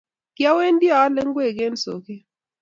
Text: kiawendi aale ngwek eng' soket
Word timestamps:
kiawendi 0.35 0.87
aale 0.97 1.21
ngwek 1.27 1.57
eng' 1.65 1.79
soket 1.83 2.21